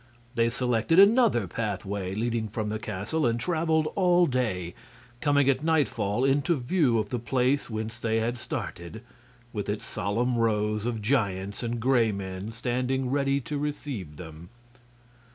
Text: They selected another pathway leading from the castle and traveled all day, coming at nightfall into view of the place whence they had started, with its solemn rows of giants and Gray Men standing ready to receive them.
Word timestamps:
They 0.33 0.49
selected 0.49 0.97
another 0.97 1.45
pathway 1.45 2.15
leading 2.15 2.47
from 2.47 2.69
the 2.69 2.79
castle 2.79 3.23
and 3.23 3.39
traveled 3.39 3.85
all 3.93 4.25
day, 4.25 4.73
coming 5.19 5.47
at 5.47 5.63
nightfall 5.63 6.25
into 6.25 6.55
view 6.55 6.97
of 6.97 7.11
the 7.11 7.19
place 7.19 7.69
whence 7.69 7.99
they 7.99 8.19
had 8.19 8.39
started, 8.39 9.03
with 9.53 9.69
its 9.69 9.85
solemn 9.85 10.39
rows 10.39 10.87
of 10.87 11.03
giants 11.03 11.61
and 11.61 11.79
Gray 11.79 12.11
Men 12.11 12.51
standing 12.51 13.11
ready 13.11 13.39
to 13.41 13.59
receive 13.59 14.15
them. 14.15 14.49